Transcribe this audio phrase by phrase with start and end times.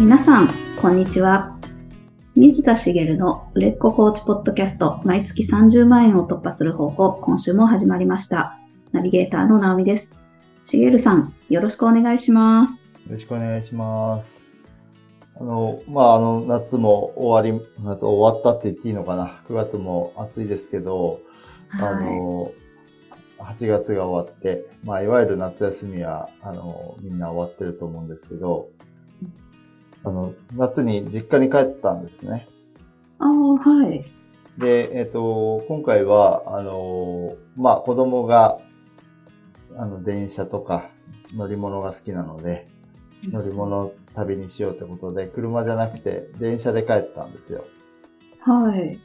[0.00, 0.48] 皆さん、
[0.80, 1.58] こんにちは。
[2.34, 8.58] 水田茂の売れっ子コーチポッドキャスト、毎月30万円を突破する方法、今週も始まりました。
[8.92, 10.10] ナビゲーターの直美です。
[10.64, 12.72] 茂さん、よろしくお願いします。
[12.72, 12.78] よ
[13.10, 14.46] ろしくお願いします。
[15.38, 19.42] あの、まあ、あの、夏も終わり、夏終わったって言っていいのかな。
[19.48, 21.20] 9月も暑いですけど、
[21.78, 22.04] あはい。
[22.06, 22.52] の、
[23.38, 28.70] 8月が終わって、まあ、いわゆる夏休みは、あの、みんな終わってると思うんですけど、
[30.04, 32.46] あの、夏に実家に帰ったんですね。
[33.18, 34.04] ああ、はい。
[34.58, 38.58] で、えっ、と、今回は、あの、まあ、子供が、
[39.76, 40.90] あの、電車とか
[41.34, 42.66] 乗り物が好きなので、
[43.30, 47.64] 乗り物旅にしようってことで、車じゃなくて電車で帰ったんですよ。
[48.40, 48.98] はい。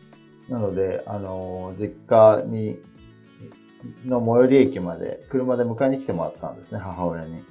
[0.49, 2.80] なので、あの、実家に、
[4.05, 7.43] の最寄り駅まで車で迎えに来てもらったんですね、母親に。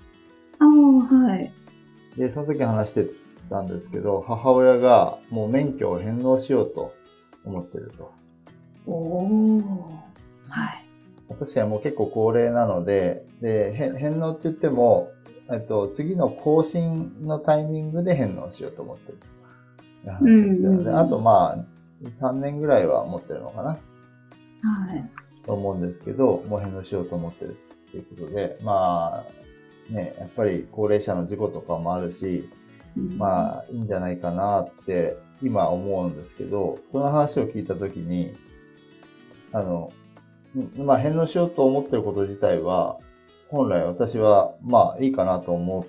[0.59, 1.53] ああ、はい。
[2.17, 3.06] で、その時話して
[3.48, 6.92] たんですけど、母親がもう免許を返納しようと
[7.45, 8.12] 思ってると。
[8.87, 9.61] おお。
[10.48, 10.84] はい。
[11.39, 15.11] 確かにもう結構高齢なので、で、返返納って言っても、
[15.50, 19.19] えっと、次の更新のタイミングで返納しようと思ってる。
[20.20, 21.65] うんあとまあ、
[22.03, 23.77] 3年ぐらいは持ってるのかなは
[24.95, 25.11] い。
[25.45, 29.25] と思うんですけど、もう返納しようと思ってるっていうことで、ま
[29.91, 32.48] あ、ね、やっぱり高齢者の事故とかもあるし、
[32.97, 38.34] まあ、いいんじゃないかなって今思うんですけど、この話を聞いたときに、
[39.53, 39.92] あの、
[40.56, 42.98] んまあ、返納しようと思ってること自体は、
[43.48, 45.87] 本来私は、まあ、いいかなと思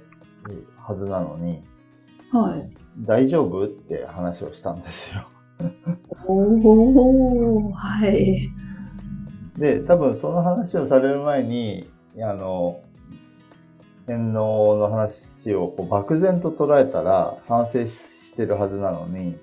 [0.50, 1.61] うはずなのに、
[2.31, 2.70] あ、はい。
[3.00, 5.28] 大丈夫って話をしたんですよ。
[6.28, 8.50] おお、はい。
[9.58, 11.89] で、多分その話をされる前に、
[12.22, 12.81] あの、
[14.08, 19.38] 返納の話をこう漠然と捉えたら賛成してるはずなのに、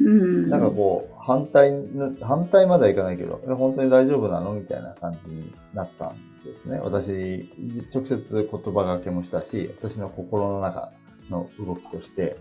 [0.00, 0.48] うん。
[0.48, 4.52] なんかこう、反対の、反対まではいかないけど、え本当に大丈夫なの？
[4.54, 6.78] みたいな感じになったんですね。
[6.78, 10.92] 私、じ直接言葉がけもしたし、私の心の中
[11.30, 12.38] の動きとして。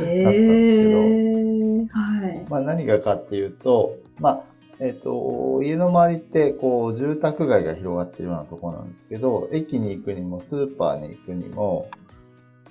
[0.00, 2.46] えだったんですけどー、はい。
[2.48, 4.40] まあ何がかっていうと、まあ、
[4.78, 11.88] えっ、と、家の周りって、こう、住宅街が広がってるようなところなんですけど、駅に行くにも、スーパーに行くにも、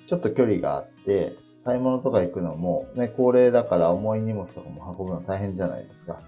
[0.08, 1.34] ちょっと距離があって、
[1.64, 6.20] 買い物とか行くのも、ね、高齢だから重い荷物とかも運ぶの大変じゃないですか。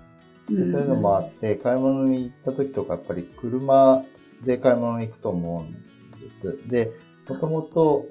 [0.49, 4.03] でそういうのもあって、買い物に行った時とか、やっぱり車
[4.44, 6.59] で買い物に行くと思うんです。
[6.67, 6.91] で、
[7.28, 8.06] もともと、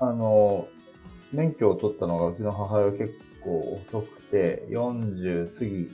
[0.00, 0.66] あの、
[1.32, 5.88] 免許を取ったのがうちの母親結構遅くて、40過ぎ、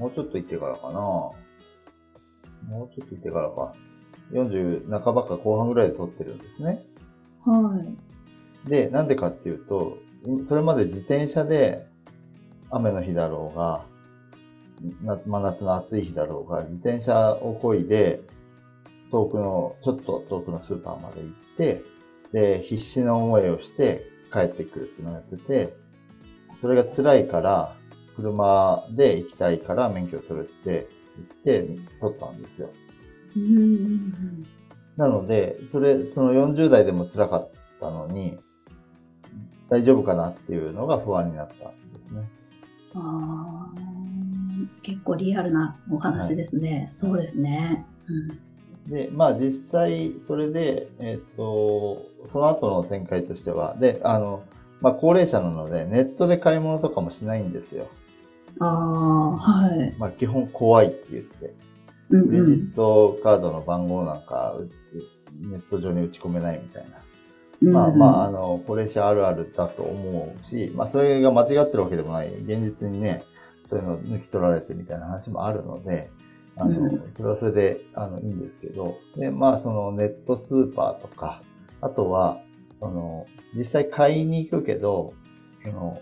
[0.00, 1.00] もうちょっと行ってからかな。
[1.00, 1.34] も
[2.70, 3.74] うちょっと行ってからか。
[4.32, 6.82] 40半ばか後半ぐらいで取ってるんですね。
[7.44, 7.78] は
[8.66, 8.68] い。
[8.68, 9.98] で、なんでかっていうと、
[10.44, 11.86] それまで自転車で
[12.70, 13.84] 雨の日だろうが、
[15.02, 18.22] な真夏の暑い日だろうが、自転車を漕いで、
[19.10, 21.82] 遠くの、ちょっと遠くのスーパーまで行って、
[22.32, 25.74] で、必死な思いをして帰ってくるっていうのをやってて、
[26.58, 27.76] それが辛いから、
[28.16, 30.88] 車で行きたいから免許を取るって
[31.44, 32.70] 言って取ったんですよ。
[33.36, 34.46] うん。
[34.96, 37.50] なので、それ、その40代でも辛かっ
[37.80, 38.38] たのに、
[39.68, 42.28] 大丈夫かなっていうのが不安になったんですね。
[42.94, 44.00] あー
[44.82, 46.90] 結構リアルなお話ですね。
[46.92, 47.86] そうですね。
[48.08, 48.50] うん
[48.90, 54.42] で、まあ実際、それで、えっ、と、その後の展開としては、で、あの、
[54.80, 57.86] まあ高齢者なので、ネットで買い物とかもしないんですよ。
[58.58, 59.94] ああ、はい。
[59.98, 61.54] まあ基本怖いって言って。
[62.10, 64.68] うんクレジうんットカードの番号なんか、う
[65.48, 67.70] ネット上に打ち込めないみたいな。
[67.72, 72.28] まあまあ、あの、高齢者あるあるだと思うし、まあそれが間違ってるわけでもない。
[72.28, 73.22] 現実にね、
[73.68, 76.10] そういうの抜き取られてみたいな話もあるので、
[76.56, 81.42] あの、うんそれはそれで、あの、いいんですけど、で、まあそのネットスーパーとか、
[81.80, 82.40] あとは、
[82.80, 85.12] その、実際買いに行くけど、
[85.62, 86.00] その、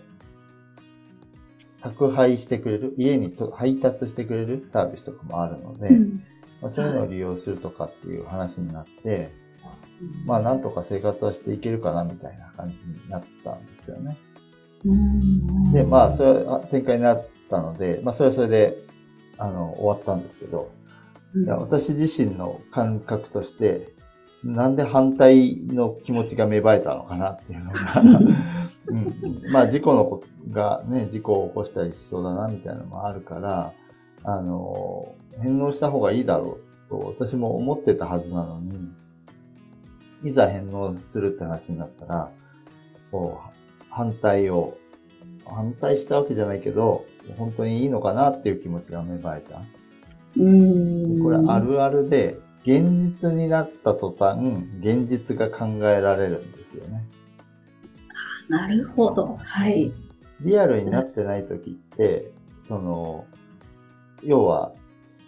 [1.81, 6.23] 宅配してくれる、家にと配達してくれるサービスとかもあるので、うん。
[6.61, 9.31] まあ、そういうのを利用するとかっていう話になって、
[10.25, 14.17] まあなんとか生活はしていけるかなみたいな感じになったんですよね。
[14.85, 15.73] うん。
[15.73, 18.77] で、まあそれは展開になったので、まあそれはそれで、
[19.37, 20.71] あの、終わったんですけど、
[21.33, 21.49] うん。
[21.49, 23.93] 私自身の感覚として、
[24.43, 27.79] なんで反対の気持ちが芽生えたのかなっていうのが、
[28.87, 33.73] うん、まあ事故の子がね、事故を起こしたりしそうだなみたいなのもあるから、
[34.23, 36.57] あの、返納した方がいいだろ
[36.87, 38.89] うと私も思ってたはずなのに、
[40.23, 42.31] いざ返納するって話になったら、
[43.11, 44.77] こう、反対を、
[45.45, 47.05] 反対したわけじゃないけど、
[47.37, 49.61] 本当にいいのかなっていう気持ちが芽生えた。
[50.37, 51.21] うん。
[51.21, 54.39] これあるあるで、現実になった途端、
[54.79, 57.03] 現実が考えられるんですよね。
[58.49, 59.35] なるほど。
[59.35, 59.91] はい。
[60.41, 62.31] リアルになってない時って、
[62.67, 63.25] その、
[64.23, 64.73] 要は、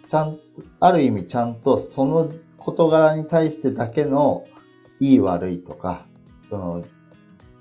[0.06, 0.38] ちゃん、
[0.80, 4.44] ある意味ちゃんとその事柄に対してだけの
[5.00, 6.06] いい悪いとか、
[6.50, 6.84] その、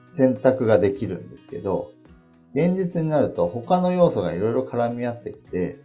[0.08, 1.92] 選択ができるんですけど、
[2.54, 5.80] 現実になると他の要素がいろいろ絡み合ってきて、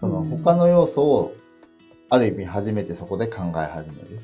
[0.00, 1.32] そのうん他の要素を
[2.08, 4.20] ある意味初めてそこで考え始める。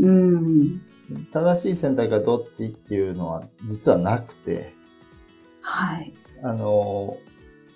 [0.00, 0.80] うん。
[1.32, 4.74] 正しい選択がどっちっていうのは実はなくて、
[5.60, 6.12] はい。
[6.42, 7.16] あの、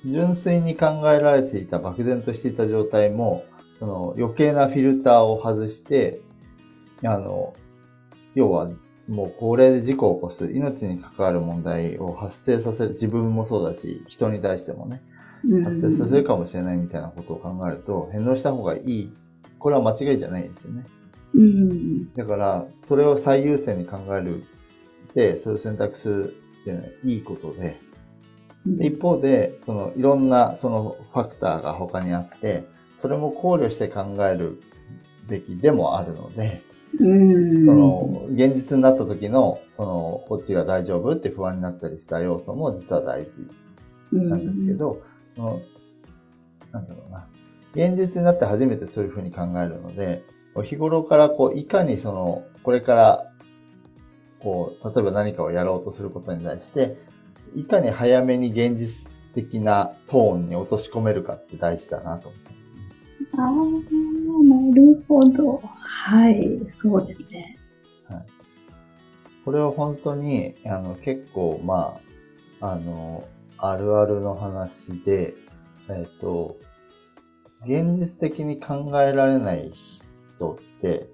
[0.04, 3.44] 純粋に考えられていた漠然としていた状態も、
[3.78, 6.20] その余計なフィルターを外して、
[7.04, 7.52] あの、
[8.34, 8.70] 要は
[9.08, 15.19] もうこれで事故を起こす、命に関わる問題を発生させる、自分もそうだし、人に対してもね、うん
[15.64, 19.12] 発生させるかもしれないみたいなことを考えると、返納した方がいい。
[19.58, 20.84] これは間違いじゃないんですよね。
[21.34, 22.12] うん。
[22.14, 24.44] だから、それを最優先に考える。
[25.14, 27.80] で、それを選択するっていうのはいいことで、
[28.66, 32.64] で一方で、そのいろんなそのファクターが他にあって、
[33.00, 34.60] それも考慮して考える
[35.26, 36.60] べきでもあるので、
[36.98, 37.64] うん。
[37.64, 43.46] その現実になった時の、そのこっちが大丈夫って不安になったりした要素も実は大事
[44.12, 45.00] なんですけど、
[45.36, 45.62] その
[46.72, 47.28] なんだろうな。
[47.72, 50.22] 現実になって初めてそういうふうに考えるので、
[50.64, 53.32] 日頃からこう、いかにその、これから、
[54.40, 56.96] こう、例えば何かをやろうとすることに対して、
[57.54, 62.82] いかに早めに現実的なトーンに落とし込めるかって大事だなと思ってますね。
[63.36, 65.62] ああ、なるほど。
[65.62, 66.60] はい。
[66.70, 67.56] そうですね。
[69.44, 71.98] これは本当に、あの、結構、ま
[72.60, 73.26] あ、あの、
[73.60, 75.34] あるあるの話で、
[75.88, 76.56] えっ、と、
[77.66, 79.72] 現実的に考えられない
[80.36, 81.10] 人って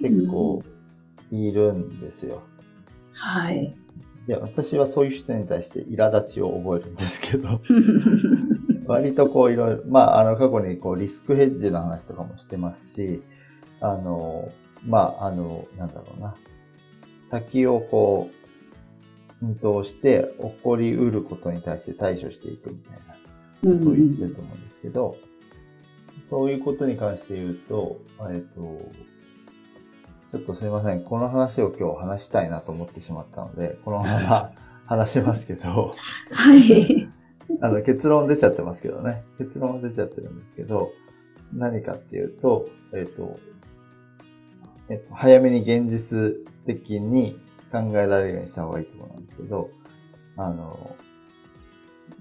[0.00, 0.62] 結構
[1.30, 2.42] いるんですよ。
[3.12, 3.74] はい。
[4.26, 7.60] で、私はそういう人に対して苛立ちを覚えるんですけど、
[8.86, 13.22] 割とこういろいろ、まあ、あの、過去にこうリスクヘッジの話とかもしてますし、
[13.80, 14.48] あの、
[14.84, 16.34] まあ、あの、なんだろうな。
[17.30, 18.43] 先をこう、
[19.48, 23.14] 見通して起こりうることに対して対処していくみたいな
[23.70, 25.16] うんことを言ってると思うんですけど、
[26.20, 28.00] そういうことに関して言うと、
[28.30, 28.60] えっと、
[30.32, 31.02] ちょっとすいません。
[31.02, 34.50] この話を今日話したいなと思ってしまったので、このまま
[34.86, 35.94] 話しますけど、
[36.30, 37.08] はい。
[37.60, 39.22] あの結論出ちゃってますけどね。
[39.38, 40.92] 結論は出ちゃってるんですけど、
[41.52, 43.38] 何かっていうと、えっ、と、
[44.88, 46.34] えっと、早めに現実
[46.66, 47.38] 的に
[47.74, 49.70] 考えられるようにした方がいいところなんですけど、
[50.36, 50.96] あの、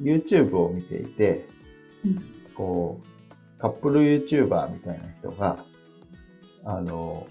[0.02, 1.48] YouTube を見ていて、
[2.04, 2.24] うん。
[2.56, 5.64] こう、カップル YouTuber みたいな人が、
[6.66, 7.28] あの、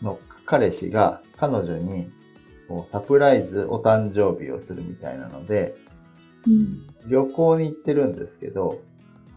[0.00, 2.10] の彼氏が彼女に
[2.68, 5.74] こうサプライズお誕生日をするみたいなので、
[6.46, 6.86] うん。
[7.08, 8.80] 旅行に行ってるんですけど、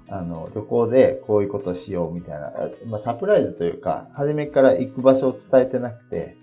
[0.09, 6.37] あの、旅行でこういうことしようみたいな、あまあ、サプライズというか、初めから行く場所を伝えてなくて、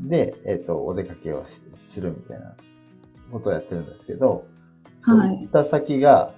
[0.00, 2.54] で、えっ、と、お出かけをしするみたいな
[3.30, 4.46] ことをやってるんですけど、
[5.02, 5.40] はい。
[5.40, 6.32] 行った先が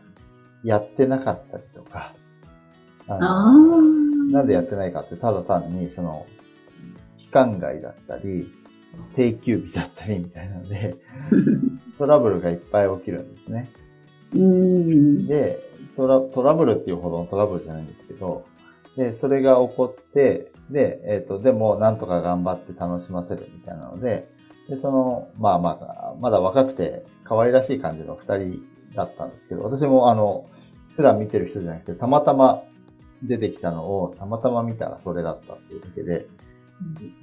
[0.64, 2.14] やってなかったりとか、
[3.08, 3.52] ああ。
[4.32, 6.26] なんでやってないかって、ただ単に、その、
[7.16, 8.52] 期間外だったり、
[9.16, 10.96] 定休日だったりみたいなので、
[11.98, 13.70] トラブルがいっぱい起きるんですね。
[14.34, 15.26] うん。
[15.26, 15.60] で
[15.96, 18.44] トラ、トラブルっていうほどのトラブルじゃないんですけど、
[18.96, 24.28] で、それが起こって、で、えっ、と、でも、なんとか頑張って楽しませるみたいなので、
[24.68, 28.62] で、その、まあまあ、まだ若くて可愛らしい感じの二人
[28.94, 30.48] だったんですけど、私もあの、
[30.96, 32.62] 普段見てる人じゃなくて、たまたま
[33.22, 36.26] 出てきたのを、たまたま見たらそれだったっていうだけで、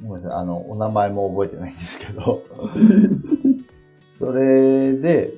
[0.04, 2.44] ごめんなさい、あの、お名前も覚えてないんですけど、
[4.18, 5.34] それで、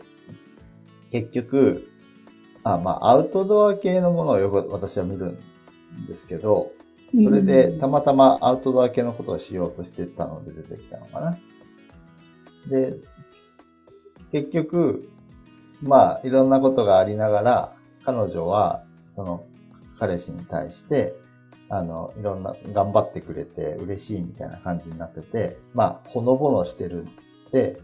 [1.12, 1.88] 結局、
[2.63, 6.72] あ、まあ、アウトドア系のものをよく私は見るんですけど、
[7.13, 11.38] それでたまたまアウトドア系のことをしようとしてたので出てきたのかな。
[12.68, 12.98] で、
[14.32, 15.10] 結局、
[15.82, 17.74] まあ、いろんなことがありながら、
[18.06, 19.46] 彼女は、その、
[20.00, 21.15] 彼氏に対して、
[21.70, 27.08] あの、いろんな、頑張ってくれて嬉しいみたいな感じになってて、まあ、ほのぼのしてるっ
[27.51, 27.82] て、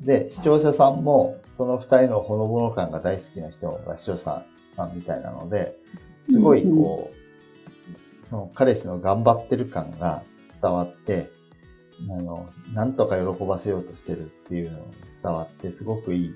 [0.00, 4.44] で、視聴者さんも、その二人のほのぼの感が大好きな人が視聴者
[4.76, 5.78] さんみたいなので、
[6.30, 7.23] すごいこう、
[8.24, 10.22] その彼氏の頑張ってる感が
[10.60, 11.30] 伝わって、
[12.08, 14.84] あの、なんとか喜ばせようとしてるっていうのが
[15.22, 16.32] 伝わって、すごくいいっ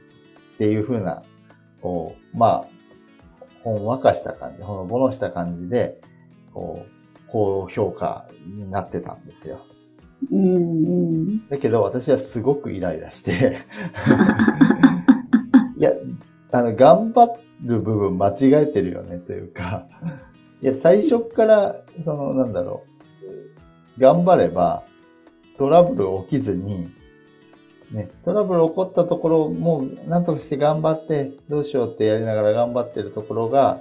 [0.59, 1.23] ていう風な、
[1.80, 2.66] こう、まあ、
[3.62, 6.00] ほんわかした感じ、ほのぼのした感じで、
[6.54, 6.90] こう、
[7.28, 9.61] 高評価になってたんですよ。
[10.33, 11.49] うんうん。
[11.49, 13.59] だけど私はすごくイライラして、
[15.78, 15.92] いや、
[16.50, 19.87] あの、頑張る部分間違えてるよねというか、
[20.61, 22.85] いや、最初から、その、なんだろ
[23.97, 24.85] う、頑張れば
[25.59, 26.88] トラブル起きずに、
[27.91, 33.81] ね、トラブル起こったところもうなんとかして頑張って、どうしようってやりながら頑張ってるところが、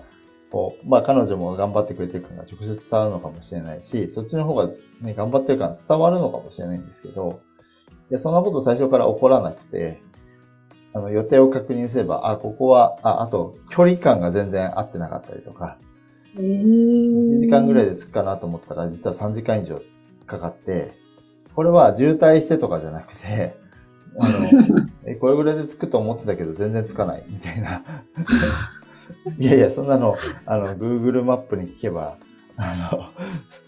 [0.52, 4.70] こう、まあ彼女も頑張ってくれてるから直接伝わるのかもしれないし、そっちの方が
[5.02, 7.42] ね、頑張ってるから伝わるのかもしれないんですけど、
[8.10, 10.02] いや、そんなこと最初から起こらなくて、
[10.94, 15.78] あの、予定を確認すれば、あ、ここは、あ、あと、距離感が全然合ってなかったりとか、
[16.36, 19.82] えー、1時間ぐらいで着くかなと思ったら、実は3時間以上
[20.26, 20.92] かかって、
[21.56, 23.56] これは渋滞してとかじゃなくて、
[24.20, 24.38] あの、
[25.06, 27.82] え、これぐらいで着くと思ってたけど全然着かない、みたいな。
[29.38, 30.16] いやいや、そんなの、
[30.46, 32.18] あの、Google マップに聞けば、
[32.58, 33.06] あの、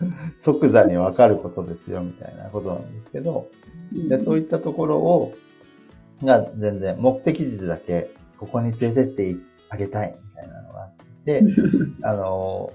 [0.40, 3.48] 即座にわかることですよ、みたいなことなんですけど、
[3.92, 5.34] でそういったところを、
[6.24, 9.36] が全然目的地だけ、ここに連れてって
[9.70, 10.92] あげたい、みたいなのがあっ
[11.30, 11.44] て、
[12.02, 12.72] あの、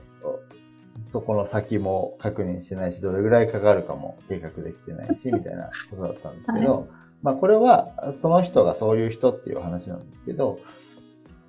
[0.98, 6.88] そこの先も確認してないし、どれぐらいかかるかも計画できてないし、みたいなことだったんですけど、
[7.22, 10.60] まあこれは、その人がそういう人っていう話なんですけど、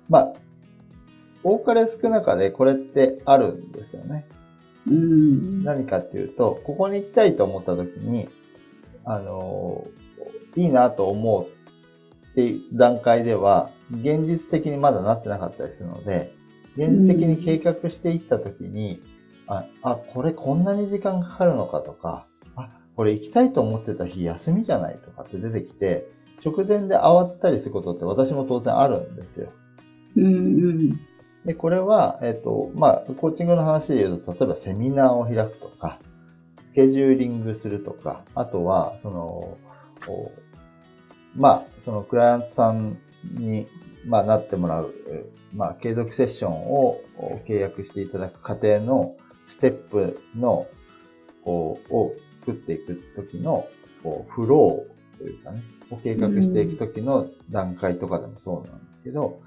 [0.08, 0.32] まあ、
[1.42, 4.26] 多かれ少なかでこれってあるんですよね。
[4.88, 5.62] うん。
[5.62, 8.28] 何かっていうと、ここに行きたいと思った時に、
[9.04, 9.86] あの、
[10.56, 11.44] いいなと思う
[12.30, 16.35] っていう段階では、現実的にまだなってなかったりするので、
[16.76, 19.00] 現実的に計画していった時に、
[19.46, 26.08] あ、あ、これこんなに時間かかるのかとか、あ、これ行きたいと思ってた日休みじゃないとかって出てきて、
[26.44, 29.48] 直前で慌てたりすることって私も当然あるんですよ。
[30.16, 30.28] うんう
[30.72, 31.00] ん。
[31.44, 35.98] で、これは、えっ、と、まあ、コーチングの話で言うと、例えばセミナーを開くとか、
[36.62, 39.56] スケジューリングするとか、あとは、その、
[40.08, 40.32] お
[41.36, 42.98] まあ、そのクライアントさん
[43.34, 43.66] に、
[44.06, 50.66] まあ、なってもらう、えーまあ、継続セッションをお契約していただく過程のステップの、
[51.44, 53.66] こう、を作っていくときの、
[54.02, 59.40] こう、フローというかね、を計画していくときの段階とかでもそうなんですけど、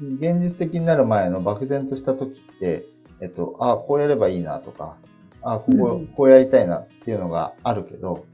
[0.00, 2.86] 現実的になる前の漠然とした時って、
[3.20, 4.96] えっと、あこうやればいいなとか、
[5.42, 8.24] あここうん、こうやりたいなっていうのがあるけど、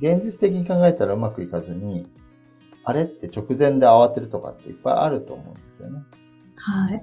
[0.00, 2.06] 現実的に考えたらうまくいかずに、
[2.84, 6.00] あれって直前で慌てるとかっていっぱいあると思うんですよね。
[6.56, 7.02] はい。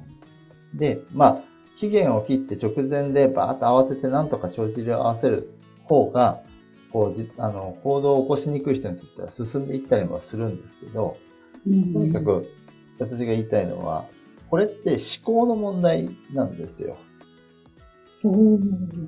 [0.73, 1.41] で、まあ、
[1.75, 6.41] 期限を切って直前でバーッと慌ててなんとか帳尻を合わせる方が、
[6.91, 11.17] こうじ、あの、行動を起こしにくい人にとっては進んでいったりもするんですけど、
[11.67, 12.49] うんとにかく
[12.99, 14.05] 私が言いたいのは、
[14.49, 16.97] これって思考の問題なんですよ。
[18.23, 18.59] おー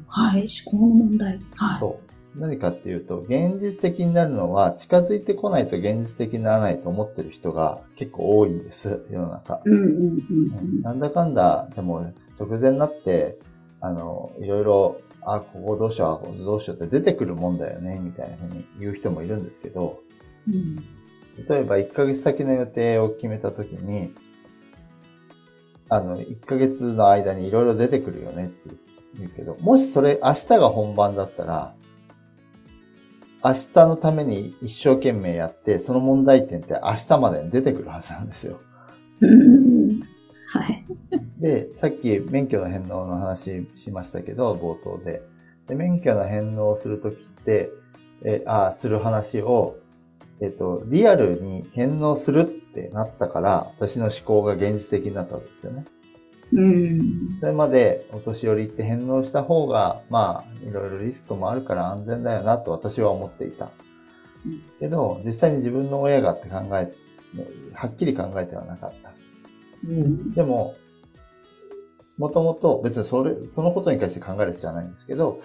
[0.07, 0.47] はい。
[0.65, 1.39] 思考の問題。
[1.55, 1.79] はい。
[1.79, 2.10] そう。
[2.35, 9.61] 何かっていうと、現実的になるのは近づいてこないと現実的にならないと思ってる人が結構多いんです、世の中。
[9.65, 13.37] うんうんうんなんだかんだ、でも直前になって、
[13.81, 19.99] あの、いろいろ、あ、ここどうしよう、あここどうしようって出てくるもんだよね、みたいなふうに言う人もいるんですけど、
[20.47, 20.55] うん。
[20.55, 21.01] うん
[21.47, 24.13] 例えば1ヶ月先の予定を決めたときに、
[25.89, 28.75] あの、1ヶ月の間にいろいろ出てくるよねって
[29.17, 31.73] 言うけど、もしそれ明日が本番だったら、
[33.43, 38.59] 明日のために一生懸命やって、その問題点って明日までに出てくるはずなんですよ。
[39.21, 39.99] うん
[40.53, 40.85] はい。
[41.39, 45.21] で、さっき免許の返納の話しましたけど、冒頭で。
[45.67, 47.71] で免許の返納をするときって、
[48.23, 49.77] え、あ、する話を、
[50.41, 55.85] えっと、リアルに返納するってなったから、私の思考が現実的になったわけですよね。
[56.53, 57.37] うん。
[57.39, 63.69] それまでお年寄りって返納した方が、まあ、いろいろリスクもあるから安全だよなと私は思っていた
[64.45, 64.61] うん。
[64.79, 66.91] けど、実際に自分の親がって考え、
[67.73, 69.11] はっきり考えてはなかった。
[69.87, 70.33] うん。
[70.33, 70.75] でも、
[72.17, 75.41] もともと別にそれ、そのことに関して考える必要はないんですけど、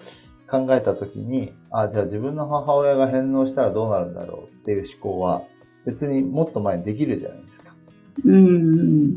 [0.49, 5.43] 考えたときに、あ、じゃあ自分の母親が返納したらどうなるんだろうっていう思考は、
[5.85, 7.75] 別にもっと前にできるじゃないですか。
[8.25, 9.17] うん。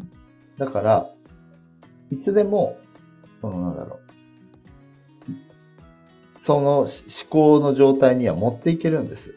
[0.58, 1.10] だから、
[2.12, 2.78] いつでも、
[3.42, 4.10] そのなんだろう。
[6.36, 6.90] その思
[7.30, 9.36] 考の状態には持っていけるんです。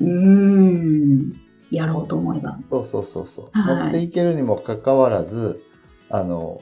[0.00, 1.32] うん。
[1.70, 2.58] やろうと思えば。
[2.60, 3.50] そうそうそうそう。
[3.52, 5.62] はい持っていけるにもかかわらず、
[6.10, 6.60] あの、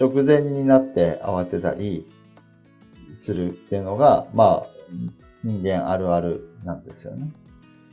[0.00, 2.06] 直前になって慌てたり
[3.14, 4.66] するっていうのが、まあ、
[5.44, 7.32] 人間あるあるなんですよね。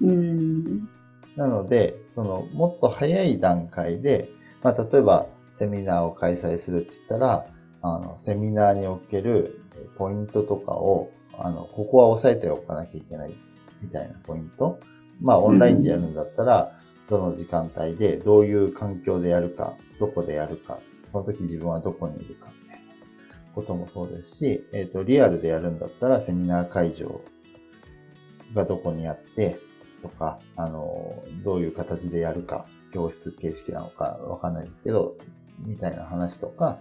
[0.01, 0.89] うん。
[1.35, 4.29] なので、その、もっと早い段階で、
[4.61, 5.27] まあ、例えば、
[5.59, 7.45] セミナーを開催するって言ったら、
[7.81, 9.61] あの、セミナーにおける
[9.97, 13.33] ポイントとかを、あの、ここは押さえておかなきゃいけない
[13.81, 14.79] みたいなポイント。
[15.21, 16.71] まあ、オンラインでやるんだったら、
[17.09, 20.79] どの時間帯で、どういう環境でやるか、どこでやるか、
[21.11, 22.93] その時自分はどこにいるか、みたいな
[23.53, 27.19] こともそうですし、えっ、と、リアルでやるんだったら、セミナー会場
[28.53, 29.57] がどこにあって、
[30.01, 35.17] とか、あの、どういう形でやるか、教室形式なのかわかんないんですけど、
[35.65, 36.79] みたいな話とか、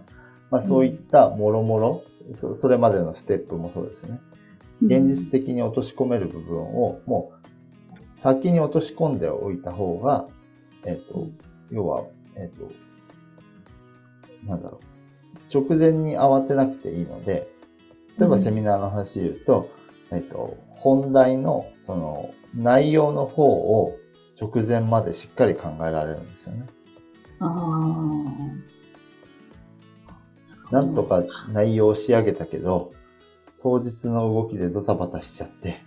[0.50, 2.04] まあそういったもろもろ、
[2.34, 4.20] そそれまでのステップもそうですね。
[4.82, 10.26] 現実的に落とし込める部分を、もう、先に落とし込んでおいた方が、
[10.84, 11.26] えっ、と、
[11.70, 12.04] 要は、
[12.36, 12.70] えっ、と、
[14.46, 14.80] なんだろう、
[15.52, 17.48] 直前に慌てなくていいので、
[18.18, 18.42] 例えばうん。
[18.42, 19.70] セミナーの話で言うと、
[20.12, 23.96] えっ、と、本題の、その、内容の方を
[24.40, 26.66] 直前までしっかり考えられるんですよね。
[30.70, 32.92] なんとか内容を仕上げたけど、
[33.62, 35.80] 当日の動きでドタバタしちゃって、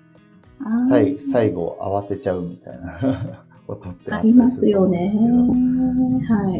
[0.89, 5.11] 最最後慌てちゃうみたいな ことってありますよね。
[6.27, 6.51] は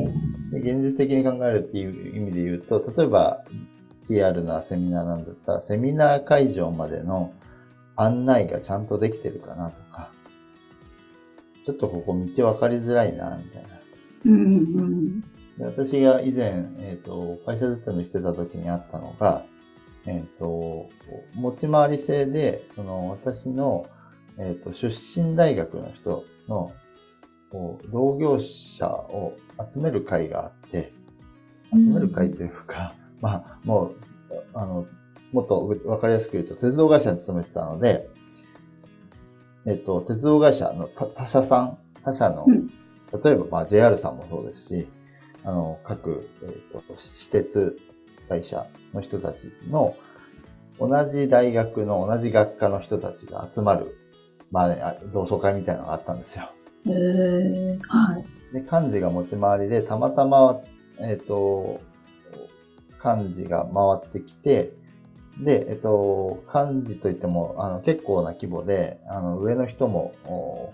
[0.53, 0.61] い。
[0.61, 3.43] で現実的に考えるっていう意味で言うと、例えば
[4.09, 7.33] リアルなセミナーなんだったら、セミナー会場までの
[7.95, 10.11] 案内がちゃんとできてるかなとか、
[11.65, 13.69] ちょっとここ道分かりづらいな、みたいな。
[14.25, 15.23] うんうん
[15.57, 19.45] で私が以前、えっ、と、会社勤めしてた時にあったのが、
[20.05, 20.89] えっ、と、
[21.35, 23.85] 持ち回り制で、その私の、
[24.37, 26.71] えっ、と、出身大学の人の、
[27.91, 29.35] 同業者を
[29.71, 30.93] 集める会があって、
[31.73, 33.95] 集める会というか、まあ、もう、
[34.53, 34.85] あの、
[35.33, 38.09] もっとわかりやすく言うと、鉄道会社に勤めてたので、
[39.65, 42.69] えっ、と、鉄道会社の他他社さん、他社の、うん
[43.23, 44.87] 例えば、まあ、JR さんもそうですし、
[45.43, 47.77] あの、各、えっ、と、私鉄
[48.29, 49.95] 会社の人たちの、
[50.79, 53.97] 同じ大学の同じ学科の人たちが集まる、
[54.51, 56.49] まあ、あ同窓会みたいなのがあったんですよ。
[56.85, 56.91] うん。
[56.93, 58.53] えー、はい。
[58.53, 60.61] で、幹事が持ち回りで、たまたま、
[60.99, 61.81] えっ、と、
[63.03, 64.73] 幹事が回ってきて、
[65.39, 70.73] で、えっ、と、幹事といっても、あの、結構な規模で、あの、上の人も、お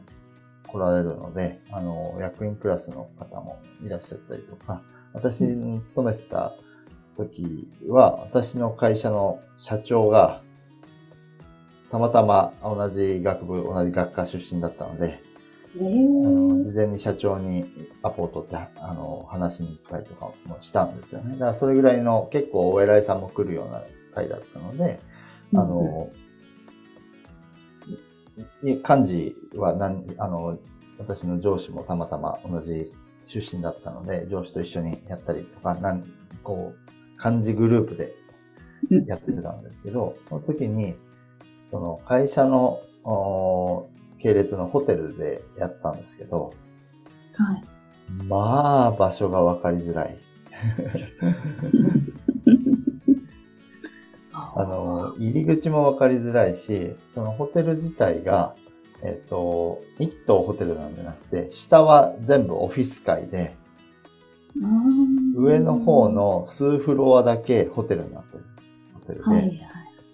[0.67, 4.81] 来られるので、あの、役員クラスの方もいらっしゃったりとか、
[5.13, 6.53] 私に勤めてた
[7.15, 10.41] 時は、私の会社の社長が、
[11.91, 15.19] たまたま同じ学部、同じ学科出身だったので、
[15.75, 17.65] えあのー、事前に社長に
[18.01, 21.33] アポを取って、あの、話しに行ったりとかもしたんですよね。
[21.33, 24.99] だからそれぐらいの結構お偉いさんも来るような会だったので、
[25.53, 26.09] あの、
[28.63, 30.57] い幹事は何、あの、
[30.97, 32.91] 私の上司もたまたま同じ
[33.25, 36.03] 出身だったので、上司と一緒にやったりとか、なん
[36.43, 38.13] こう、幹事グループで
[39.07, 40.95] やってたんですけど、その時に、
[41.69, 46.53] その会社のお系列のホテルでやったんですけど、
[47.33, 47.63] はい。
[48.25, 50.17] まあ、場所が分かりづらい。
[54.57, 58.55] あの、入り口も分かりづらいし、そのホテル自体が、
[59.03, 63.55] えっ、と、一棟ホテルなんじゃなくて、下は全部オフィス街で、
[65.35, 68.43] 上の方、の数フロアだけホテルになってる。
[68.95, 69.59] ホテルで、はいはい。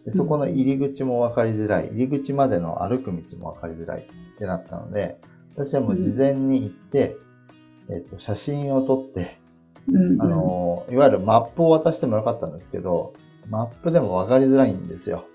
[0.03, 5.21] でそこの入り口も分かりづらい、入り口までの歩く道も分かりづらいってなったので、
[5.55, 7.15] 私はもう事前に行って、
[7.89, 9.37] えっ、と、写真を撮って、
[9.87, 13.13] うんうん、あの、いわゆるマップを渡してもよかったんですけど、
[13.49, 15.25] マップでも分かりづらいんですよ。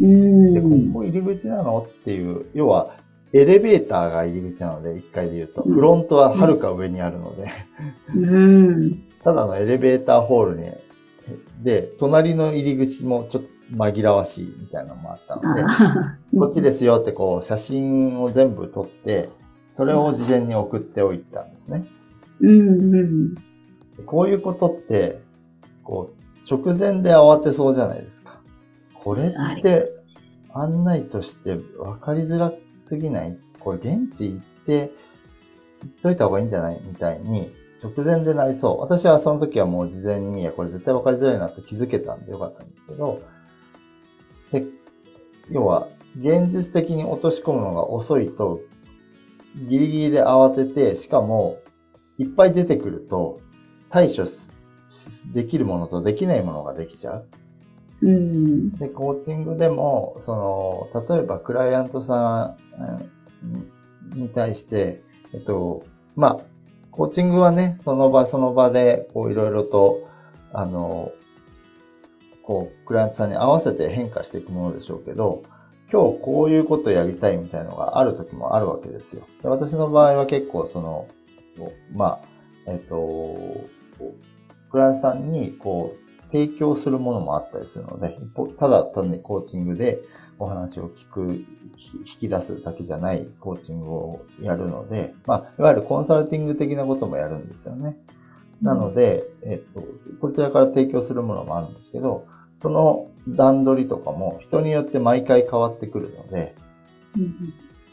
[0.00, 1.86] うん、で、ここ入り口なの？
[1.86, 2.96] っていう、要は、
[3.32, 7.48] エレベーターが入り口なので、1階で言うと、うんフロントははるか上にあるので、
[8.16, 9.02] うん。
[9.22, 10.70] ただのエレベーターホールに、
[11.62, 19.28] で、隣の入り口もちょっと紛らわしいみたいなのもあったので、あこっちですよってこう、写真を全部撮って、
[19.76, 21.86] それを事前に送っておいたんですね。
[22.40, 23.34] うんうん。
[23.34, 23.40] で
[24.06, 25.20] こういうことって、
[25.84, 26.19] こう、
[26.50, 28.40] 直前で慌てそうじゃないですか。
[28.94, 29.86] これって
[30.52, 33.38] 案内として分かりづらすぎない？
[33.58, 34.92] これ現地行って、
[35.82, 36.80] 言っといた方がいいんじゃない？
[36.82, 37.50] みたいに、
[37.82, 38.80] 直前でなりそう。
[38.80, 43.20] 私はその時はもう事前に、いや、これ絶対分かりづらいなって気づけたんでよかったんですけど、
[44.52, 44.64] で、
[45.50, 48.60] 要は、現実的に落とし込むのが遅いと、
[49.68, 51.58] ギリギリで慌てて、しかも、
[52.18, 53.40] いっぱい出てくると、
[53.88, 54.54] 対処す
[55.32, 57.26] できるものとできないものができちゃう。
[58.02, 58.72] うん。
[58.72, 62.56] で、コーチングでも、その、例えばクライアントさ
[64.14, 65.82] んに対して、えっと、
[66.16, 66.40] まあ、
[66.90, 70.08] コーチングはね、その場その場で、こういろいろと、
[70.52, 71.12] あの、
[72.42, 75.42] こう、クライアントさんに合わせて変化していくものでしょうけど、
[75.92, 79.26] 今日こういうことやりたいみたいのがある時もあるわけですよ。
[79.42, 81.08] で私の場合は結構その、
[81.92, 83.36] まあ、えっと、
[84.70, 88.16] クライアントさんにこう、提供するものもあったりするので、
[88.58, 90.00] ただ単にコーチングで
[90.38, 91.44] お話を聞く、
[92.04, 97.96] 引き出すだけじゃないコーチングをやるので、まあ、いわゆるコンサルティング的なこともやるんですよね。
[98.62, 99.82] なので、えっと、
[100.20, 106.54] こちらから提供するものもあるんですけど、その段取りとかも人によって毎回変わってくるので、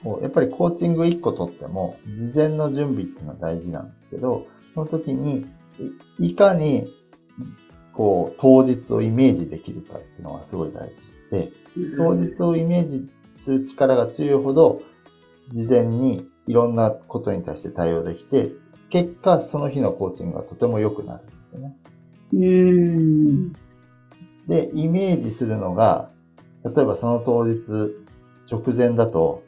[0.03, 5.45] こうやっぱりコーチング1個取っても、事前の準備っていうのは大事なんですけど、その時に、
[6.19, 6.87] いいかに、
[7.93, 10.95] こう、当日をイメージできるかっていうのがすごい大事
[11.31, 11.51] で、
[11.97, 14.81] 当日をイメージする力が強いほど、
[15.51, 18.51] 事前にいろんなことに対して対応できて、
[18.89, 21.77] 結果、その日のコーチングがとても良くなるんですよね。
[22.33, 23.53] うん。
[24.47, 26.09] で、イメージするのが、
[26.63, 27.61] 例えばその当日、
[28.49, 29.43] 直前だと、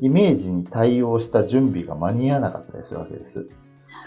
[0.00, 3.48] イメージに対応した準備が間に合わなかったりするわけです。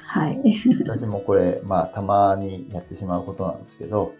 [0.07, 0.39] はい。
[0.85, 4.13] 私もこれ、まあ、たまにやってしまうことなんですけど、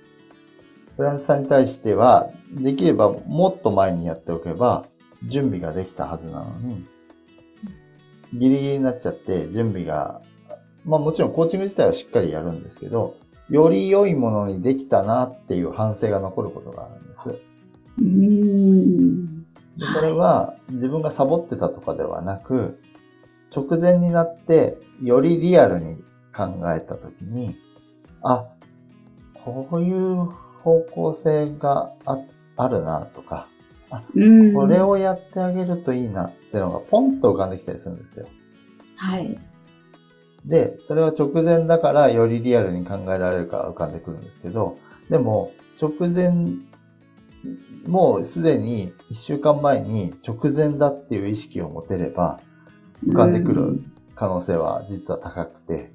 [0.97, 4.85] フランスさんに対しては、できればもっと前にやっておけば、
[5.23, 6.85] 準備ができたはずなのに、
[8.33, 10.21] ギリギリになっちゃって、準備が、
[10.85, 13.15] まあもちろんコーチング自体はしっかりやるんですけど、
[13.49, 17.35] より良いものにできたなっていう反省が残ることがあるんです。
[17.99, 19.39] うん。
[19.39, 22.79] でそれは自分がサボってたとかではなく、
[23.53, 25.97] 直前になってよりリアルに
[26.36, 27.55] 考えたときに、
[28.21, 28.45] あ、
[29.34, 30.29] こういう
[30.62, 32.19] 方向性があ
[32.58, 33.47] あるなとか、
[34.15, 34.53] うん。
[34.53, 38.27] これをやってあげるといいなってのがポンと浮かんできたりするんですよ。
[38.97, 39.36] はい。
[40.45, 44.77] で、それは直前だからよりリアルに考えられるから浮かんでくるんですけど、
[45.10, 46.31] でも直前、
[47.88, 52.39] もうすでに1週間前に直前だっていう意識を持てれば
[53.05, 53.83] 浮かんでくる
[54.15, 55.91] 可能性は実は高くて、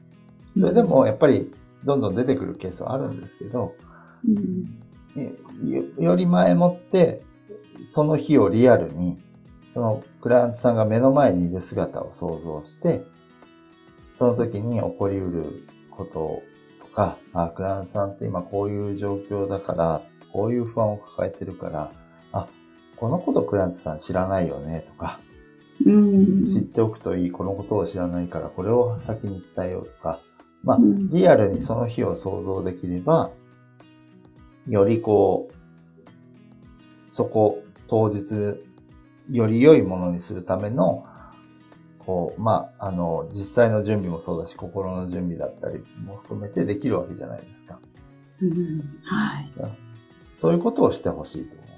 [0.59, 1.51] それでもやっぱり
[1.85, 3.75] どんどん出てくるケースはあるんですけど、
[5.99, 7.23] より前もって
[7.85, 9.19] その日をリアルに
[9.73, 13.03] そのクライアントさんが目の前にいる姿を想像して、
[14.19, 16.43] その時に起こりうること
[16.81, 21.93] とか、あ、クライアントさんって今こういう状況だから、こういう不安を抱えてるから、
[22.33, 22.47] あ、
[22.97, 25.21] このことクライアントさん知らないよねとか、
[25.87, 26.49] うん。
[26.49, 30.21] 知っておくといい、このことを知らないからこれを先に伝えようとか、
[30.63, 33.31] まあう、んリアルにその日を想像できれば、
[34.69, 35.55] よりこう、
[37.07, 38.63] そこ、当日、
[39.31, 41.07] より良いものにするための、
[41.99, 47.79] こう、まあ、あの、実際の準備もそうだし、心の準備だったりも含めてできるわけじゃないですか。
[48.43, 48.83] うん。
[49.05, 49.51] はい。
[50.35, 51.73] そういうことをしてほしいと思いま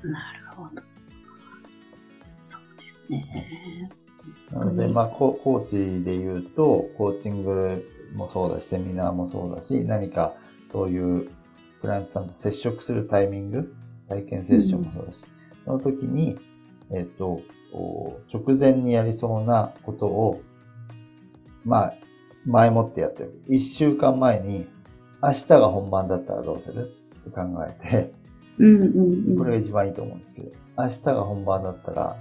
[0.00, 0.12] すね。
[0.12, 0.93] なるほど。
[4.50, 10.34] なので、まあ、ココーチで言うと、コーチングもそうだし、セミナーもそうだし、何か
[10.72, 11.28] そういう
[11.80, 13.74] クライアントさんと接触するタイミング、
[14.08, 15.24] 体験セッションもそうだし、
[15.64, 16.38] その時に、
[16.90, 17.40] えっ、と、
[18.32, 20.40] 直前にやりそうなことを、
[21.64, 21.94] まあ、
[22.46, 23.40] 前もってやっておく。
[23.48, 24.66] 一週間前に、
[25.22, 26.84] 明日が本番だったらどうする？
[26.84, 26.86] っ
[27.24, 28.12] て考えて、
[28.58, 28.98] うんうん
[29.30, 29.36] うん。
[29.38, 32.16] これが一番いいと思うんですけど、明日が本番だったら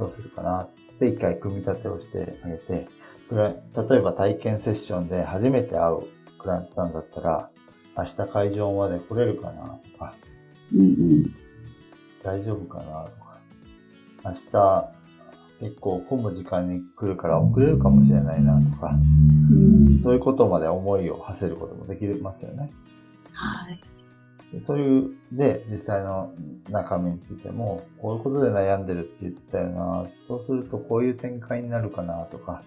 [0.00, 2.88] どうするかなって一回組み立てをしてあげて、
[3.30, 6.02] 例えば体験セッションで初めて会う
[6.38, 7.50] クライアントさんだったら、
[7.96, 10.14] 明日会場まで来れるかなとか、
[10.74, 11.34] うんうん。
[12.22, 13.40] 大丈夫かなとか、
[14.24, 14.90] 明日
[15.60, 18.98] 結構混む時間に来るから遅れるかもしれないなとか、
[19.52, 19.98] うん。
[19.98, 22.70] そういうことまで思いを馳せることもできますよね。
[23.32, 23.80] はい。
[24.52, 26.32] でそういう、で、実際の
[26.70, 32.62] 中身についても、こういうことで悩んでるって言ってたよな、そうするとこういう展開になるかなとか、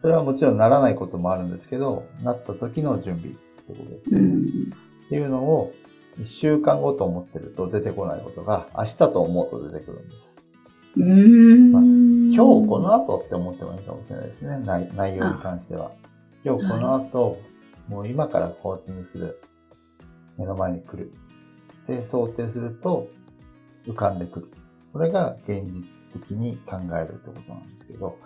[0.00, 4.42] それはもちろんならないこともあるんですけど、なった時の準備ってことですけど、うん。
[4.42, 5.72] っていうのを、
[6.20, 10.36] 一週間後と思ってると出てこないことが、明日と思うと出てくるんです。
[10.96, 11.72] うん。
[11.72, 15.90] まあ今日この後って思ってもいいかもしれないですね、内内容に関しては。
[16.44, 17.38] 今日この後、
[17.88, 19.40] もう今からコーチングする。
[20.38, 21.12] 目の前に来る。
[21.86, 23.08] で、想定すると
[23.86, 24.50] 浮かんでくる。
[24.92, 28.18] これが現実的に考えるってことなんですけど、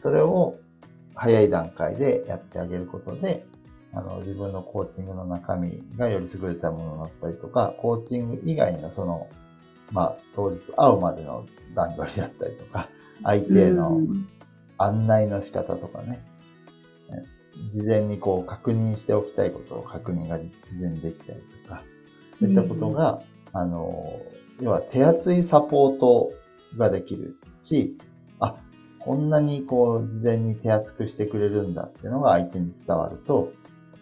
[0.00, 0.56] それを
[1.14, 3.46] 早い段階でやってあげることで、
[3.92, 9.28] あの、自分のコーチングの中身がより優れたものになったりとか、コーチング以外のその、
[9.92, 12.88] まあ、当日会うまでの段取りだったりとか、
[13.22, 14.00] 相手への
[14.78, 16.24] 案内の仕方とかね、
[17.72, 20.46] 事前にこう確認しておきたいことを確認が事
[20.80, 21.82] 前にできたりとか、
[22.38, 24.20] そういったことが、あの、
[24.60, 26.30] 要は手厚いサポート
[26.76, 27.96] ができるし、
[28.40, 28.54] あ、
[28.98, 33.52] こんなにこう事前に手厚くしてくれるんだっていうのが相手に伝わると、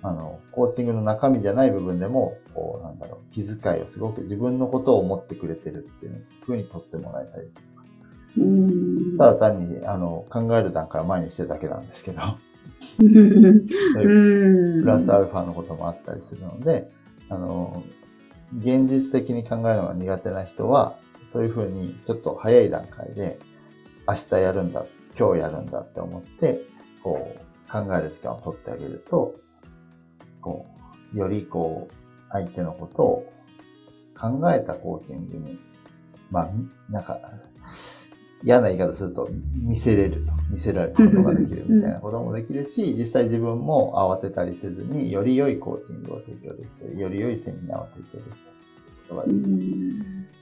[0.03, 7.67] あの、コーチングの中身じゃない部分でも、こう、なんだろう、気遣いをすごく自分のことを思ってくれてるっていうふうにとってもらえたりとか。
[9.19, 12.21] ただ単に、あの、考える段階を前にしてるだけなんですけど。
[12.99, 16.89] プラスアルファのこともあったりするので、
[17.29, 17.83] あの、
[18.57, 20.97] 現実的に考えるのが苦手な人は、
[21.29, 23.39] そういうふうにちょっと早い段階で、
[24.07, 24.85] 明日やるんだ、
[25.19, 26.61] 今日やるんだって思って、
[27.03, 27.39] こう、
[27.71, 29.35] 考える時間を取ってあげると、
[30.43, 30.67] こ
[31.15, 31.95] う、よりこう、
[32.31, 33.33] 相手のことを
[34.19, 35.59] 考えたコーチングに、
[36.31, 36.51] まあ、
[36.91, 37.19] なんか、
[38.45, 39.29] 嫌な言い方すると、
[39.63, 48.53] 見せれると、見せられることができるみたいなこともできるし、実際自分も慌てたりせずに、より良いコーチングを提供できたり、より良いセミナーを提供できたり
[49.09, 50.33] ことができる。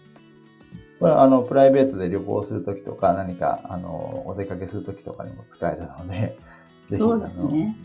[0.99, 6.37] これは、あの、プライベートで旅行するときとか、何か、あの、お出かけするときとかにも使えるので、
[6.91, 7.77] ぜひ、そうですね、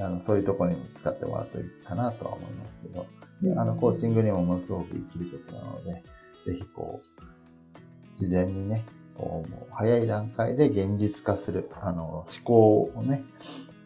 [0.00, 3.06] あのそういうところにも使ってもらうといいかなとは思いますけど、
[3.42, 6.02] であの、コーチングにもものすごく生きることなので、
[6.46, 8.84] ぜひこう、事前にね、
[9.70, 13.24] 早い段階で現実化する、あの、思考をね、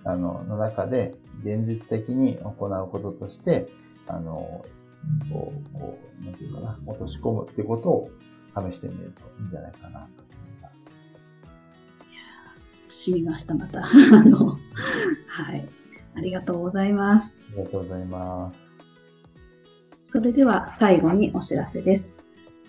[0.04, 3.68] あの、の中で現実的に行うこととして、
[4.06, 4.64] あの、
[5.30, 8.10] こう、こう、なんていうかな、落とし込むっていうことを
[8.56, 10.70] 試してみるといいんじゃないかなと思いま
[12.88, 12.94] す。
[12.94, 13.84] しみました、また。
[13.84, 13.90] あ
[14.24, 14.56] の、
[15.26, 15.68] はい。
[16.14, 17.44] ありがとうございます。
[17.52, 18.72] ありがとうございます。
[20.10, 22.17] それでは最後にお知らせです。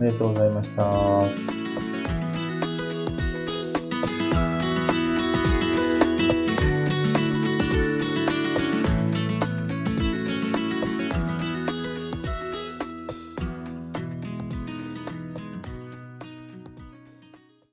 [0.00, 1.67] ありがとうございました。